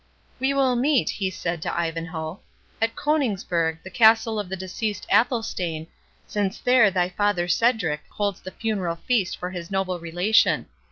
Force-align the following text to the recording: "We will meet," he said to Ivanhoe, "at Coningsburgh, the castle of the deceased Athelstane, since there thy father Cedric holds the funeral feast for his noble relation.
"We 0.39 0.51
will 0.55 0.75
meet," 0.75 1.11
he 1.11 1.29
said 1.29 1.61
to 1.61 1.79
Ivanhoe, 1.79 2.39
"at 2.81 2.95
Coningsburgh, 2.95 3.83
the 3.83 3.91
castle 3.91 4.39
of 4.39 4.49
the 4.49 4.55
deceased 4.55 5.05
Athelstane, 5.11 5.85
since 6.25 6.57
there 6.57 6.89
thy 6.89 7.09
father 7.09 7.47
Cedric 7.47 8.01
holds 8.09 8.41
the 8.41 8.49
funeral 8.49 8.95
feast 8.95 9.37
for 9.37 9.51
his 9.51 9.69
noble 9.69 9.99
relation. 9.99 10.65